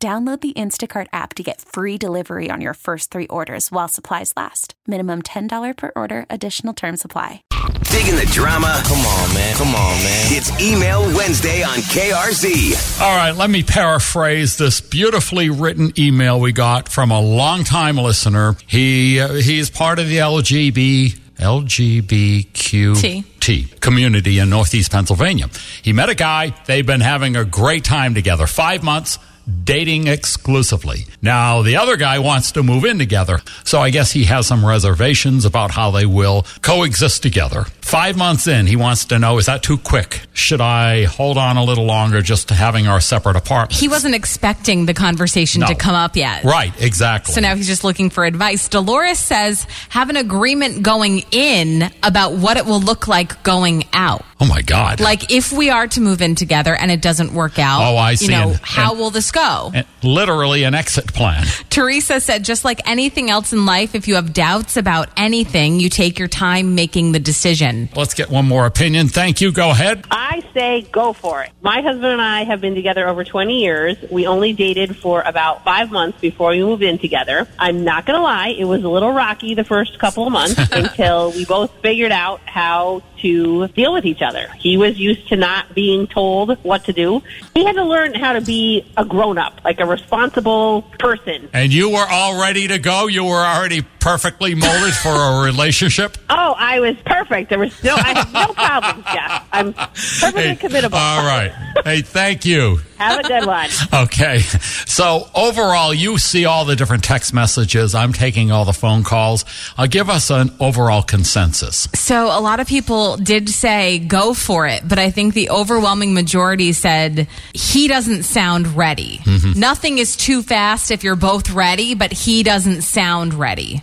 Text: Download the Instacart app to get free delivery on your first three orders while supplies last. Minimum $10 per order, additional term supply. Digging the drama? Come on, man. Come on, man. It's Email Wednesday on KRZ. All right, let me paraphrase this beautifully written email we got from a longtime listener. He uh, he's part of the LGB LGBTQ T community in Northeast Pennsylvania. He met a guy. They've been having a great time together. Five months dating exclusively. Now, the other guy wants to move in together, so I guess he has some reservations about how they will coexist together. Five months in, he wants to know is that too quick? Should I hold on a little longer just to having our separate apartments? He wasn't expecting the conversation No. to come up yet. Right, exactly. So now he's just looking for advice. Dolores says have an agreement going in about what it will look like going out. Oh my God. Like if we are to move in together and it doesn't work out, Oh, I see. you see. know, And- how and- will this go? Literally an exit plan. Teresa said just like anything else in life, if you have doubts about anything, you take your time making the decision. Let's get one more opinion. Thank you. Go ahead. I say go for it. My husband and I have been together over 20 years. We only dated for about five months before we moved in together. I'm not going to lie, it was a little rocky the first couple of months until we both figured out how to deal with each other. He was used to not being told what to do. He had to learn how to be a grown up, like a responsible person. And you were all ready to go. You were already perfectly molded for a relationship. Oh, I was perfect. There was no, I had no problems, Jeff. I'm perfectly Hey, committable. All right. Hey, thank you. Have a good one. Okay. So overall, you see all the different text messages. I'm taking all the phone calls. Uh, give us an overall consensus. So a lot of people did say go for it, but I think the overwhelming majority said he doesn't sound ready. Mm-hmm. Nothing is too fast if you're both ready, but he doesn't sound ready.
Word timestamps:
Download 0.00 0.40
the 0.40 0.52
Instacart 0.52 1.08
app 1.12 1.34
to 1.34 1.42
get 1.42 1.60
free 1.60 1.98
delivery 1.98 2.52
on 2.52 2.60
your 2.60 2.74
first 2.74 3.10
three 3.10 3.26
orders 3.26 3.72
while 3.72 3.88
supplies 3.88 4.32
last. 4.36 4.74
Minimum 4.86 5.22
$10 5.22 5.76
per 5.76 5.90
order, 5.96 6.24
additional 6.30 6.72
term 6.72 6.96
supply. 6.96 7.42
Digging 7.82 8.14
the 8.14 8.28
drama? 8.30 8.80
Come 8.86 9.04
on, 9.04 9.34
man. 9.34 9.56
Come 9.56 9.74
on, 9.74 9.96
man. 10.04 10.26
It's 10.30 10.52
Email 10.62 11.02
Wednesday 11.16 11.64
on 11.64 11.78
KRZ. 11.78 13.00
All 13.02 13.16
right, 13.16 13.32
let 13.32 13.50
me 13.50 13.64
paraphrase 13.64 14.56
this 14.56 14.80
beautifully 14.80 15.50
written 15.50 15.92
email 15.98 16.38
we 16.38 16.52
got 16.52 16.88
from 16.88 17.10
a 17.10 17.20
longtime 17.20 17.96
listener. 17.96 18.54
He 18.68 19.18
uh, 19.18 19.32
he's 19.32 19.68
part 19.68 19.98
of 19.98 20.06
the 20.06 20.18
LGB 20.18 21.18
LGBTQ 21.38 23.24
T 23.40 23.64
community 23.80 24.38
in 24.38 24.48
Northeast 24.48 24.92
Pennsylvania. 24.92 25.48
He 25.82 25.92
met 25.92 26.08
a 26.08 26.14
guy. 26.14 26.54
They've 26.66 26.86
been 26.86 27.00
having 27.00 27.34
a 27.34 27.44
great 27.44 27.82
time 27.82 28.14
together. 28.14 28.46
Five 28.46 28.84
months 28.84 29.18
dating 29.64 30.06
exclusively. 30.06 31.06
Now, 31.22 31.62
the 31.62 31.76
other 31.76 31.96
guy 31.96 32.18
wants 32.18 32.52
to 32.52 32.62
move 32.62 32.84
in 32.84 32.98
together, 32.98 33.40
so 33.64 33.80
I 33.80 33.90
guess 33.90 34.12
he 34.12 34.24
has 34.24 34.46
some 34.46 34.64
reservations 34.64 35.44
about 35.44 35.70
how 35.70 35.90
they 35.90 36.06
will 36.06 36.46
coexist 36.62 37.22
together. 37.22 37.64
Five 37.80 38.16
months 38.16 38.46
in, 38.46 38.66
he 38.66 38.76
wants 38.76 39.06
to 39.06 39.18
know 39.18 39.38
is 39.38 39.46
that 39.46 39.62
too 39.62 39.78
quick? 39.78 40.20
Should 40.34 40.60
I 40.60 41.04
hold 41.04 41.38
on 41.38 41.56
a 41.56 41.64
little 41.64 41.86
longer 41.86 42.20
just 42.20 42.48
to 42.48 42.54
having 42.54 42.86
our 42.86 43.00
separate 43.00 43.36
apartments? 43.36 43.80
He 43.80 43.88
wasn't 43.88 44.14
expecting 44.14 44.86
the 44.86 44.94
conversation 44.94 45.60
No. 45.62 45.68
to 45.68 45.74
come 45.74 45.94
up 45.94 46.14
yet. 46.16 46.44
Right, 46.44 46.72
exactly. 46.82 47.32
So 47.34 47.40
now 47.40 47.54
he's 47.56 47.66
just 47.66 47.84
looking 47.84 48.10
for 48.10 48.24
advice. 48.24 48.68
Dolores 48.68 49.18
says 49.18 49.66
have 49.88 50.10
an 50.10 50.16
agreement 50.16 50.82
going 50.82 51.24
in 51.30 51.90
about 52.02 52.34
what 52.34 52.56
it 52.58 52.66
will 52.66 52.80
look 52.80 53.08
like 53.08 53.42
going 53.42 53.84
out. 53.92 54.24
Oh 54.40 54.46
my 54.46 54.62
God. 54.62 55.00
Like 55.00 55.32
if 55.32 55.52
we 55.52 55.70
are 55.70 55.86
to 55.88 56.00
move 56.00 56.22
in 56.22 56.34
together 56.34 56.74
and 56.74 56.90
it 56.90 57.00
doesn't 57.02 57.32
work 57.32 57.58
out, 57.58 57.80
Oh, 57.82 57.96
I 57.96 58.14
see. 58.14 58.26
you 58.26 58.30
see. 58.32 58.36
know, 58.38 58.50
And- 58.50 58.60
how 58.62 58.90
and- 58.92 59.00
will 59.00 59.10
this 59.10 59.30
go? 59.30 59.72
Literally 60.02 60.62
an 60.64 60.74
exit 60.74 61.12
plan. 61.12 61.44
Teresa 61.70 62.20
said 62.20 62.44
just 62.44 62.64
like 62.64 62.80
anything 62.88 63.30
else 63.30 63.52
in 63.52 63.66
life, 63.66 63.94
if 63.94 64.06
you 64.08 64.14
have 64.14 64.32
doubts 64.32 64.76
about 64.76 65.08
anything, 65.16 65.80
you 65.80 65.88
take 65.88 66.18
your 66.18 66.28
time 66.28 66.74
making 66.74 67.12
the 67.12 67.18
decision. 67.18 67.88
Let's 67.96 68.14
get 68.14 68.30
one 68.30 68.46
more 68.46 68.66
opinion. 68.66 69.08
Thank 69.08 69.40
you. 69.40 69.50
Go 69.52 69.70
ahead. 69.70 70.04
I 70.10 70.42
say 70.54 70.86
go 70.92 71.12
for 71.12 71.42
it. 71.42 71.50
My 71.62 71.80
husband 71.82 72.06
and 72.12 72.22
I 72.22 72.44
have 72.44 72.60
been 72.60 72.74
together 72.74 73.08
over 73.08 73.24
20 73.24 73.60
years. 73.60 73.96
We 74.10 74.26
only 74.26 74.52
dated 74.52 74.96
for 74.96 75.22
about 75.22 75.64
five 75.64 75.90
months 75.90 76.20
before 76.20 76.50
we 76.50 76.60
moved 76.62 76.82
in 76.82 76.98
together. 76.98 77.48
I'm 77.58 77.84
not 77.84 78.06
going 78.06 78.16
to 78.18 78.22
lie, 78.22 78.54
it 78.56 78.64
was 78.64 78.84
a 78.84 78.88
little 78.88 79.12
rocky 79.12 79.54
the 79.54 79.64
first 79.64 79.98
couple 79.98 80.26
of 80.26 80.32
months 80.32 80.56
until 80.72 81.32
we 81.32 81.44
both 81.44 81.72
figured 81.82 82.12
out 82.12 82.40
how 82.44 83.02
to 83.22 83.68
deal 83.68 83.92
with 83.92 84.04
each 84.04 84.22
other. 84.22 84.48
He 84.58 84.76
was 84.76 84.98
used 84.98 85.28
to 85.28 85.36
not 85.36 85.74
being 85.74 86.06
told 86.06 86.56
what 86.64 86.84
to 86.84 86.92
do. 86.92 87.22
He 87.54 87.64
had 87.64 87.74
to 87.76 87.84
learn 87.84 88.14
how 88.14 88.32
to 88.34 88.40
be 88.40 88.84
a 88.96 89.04
grown 89.04 89.38
up, 89.38 89.60
like 89.64 89.80
a 89.80 89.86
responsible 89.86 90.82
person. 90.98 91.48
And 91.52 91.72
you 91.72 91.90
were 91.90 92.06
all 92.10 92.40
ready 92.40 92.68
to 92.68 92.78
go. 92.78 93.06
You 93.06 93.24
were 93.24 93.36
already 93.44 93.82
perfectly 94.00 94.54
molded 94.54 94.94
for 94.94 95.08
a 95.10 95.42
relationship. 95.44 96.16
Oh, 96.30 96.54
I 96.56 96.78
was 96.80 96.96
perfect. 97.04 97.50
There 97.50 97.58
was 97.58 97.82
no, 97.82 97.94
I 97.94 98.18
had 98.18 98.32
no 98.32 98.52
problems, 98.54 99.04
Jeff. 99.12 99.48
I'm 99.52 99.72
perfectly 99.74 100.42
Hey, 100.42 100.56
committable. 100.56 100.94
All 100.94 101.24
right. 101.26 101.50
Hey, 101.84 102.00
thank 102.02 102.44
you. 102.44 102.78
Have 102.98 103.20
a 103.20 103.22
good 103.22 103.46
one. 103.46 103.68
Okay. 103.92 104.40
So 104.86 105.28
overall, 105.34 105.94
you 105.94 106.18
see 106.18 106.44
all 106.44 106.64
the 106.64 106.76
different 106.76 107.02
text 107.02 107.32
messages. 107.32 107.94
I'm 107.94 108.12
taking 108.12 108.50
all 108.50 108.64
the 108.64 108.72
phone 108.72 109.02
calls. 109.02 109.44
Uh, 109.76 109.86
give 109.86 110.10
us 110.10 110.30
an 110.30 110.50
overall 110.60 111.02
consensus. 111.02 111.88
So 111.94 112.26
a 112.26 112.40
lot 112.40 112.60
of 112.60 112.66
people 112.66 113.16
did 113.16 113.48
say 113.48 113.98
go 113.98 114.34
for 114.34 114.66
it, 114.66 114.86
but 114.86 114.98
I 114.98 115.10
think 115.10 115.34
the 115.34 115.50
overwhelming 115.50 116.12
majority 116.14 116.72
said 116.72 117.28
he 117.54 117.88
doesn't 117.88 118.24
sound 118.24 118.76
ready. 118.76 119.18
Mm-hmm. 119.18 119.58
Nothing 119.58 119.98
is 119.98 120.16
too 120.16 120.42
fast 120.42 120.90
if 120.90 121.02
you're 121.02 121.16
both 121.16 121.50
ready, 121.50 121.94
but 121.94 122.12
he 122.12 122.42
doesn't 122.42 122.82
sound 122.82 123.34
ready. 123.34 123.82